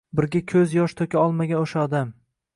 [0.19, 2.13] Birga koʻz yosh toʻka olmagan oʻsha odam